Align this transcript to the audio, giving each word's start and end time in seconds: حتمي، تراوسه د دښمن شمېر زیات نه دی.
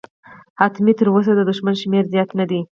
حتمي، 0.59 0.93
تراوسه 0.99 1.31
د 1.35 1.41
دښمن 1.49 1.75
شمېر 1.81 2.03
زیات 2.13 2.29
نه 2.39 2.45
دی. 2.49 2.61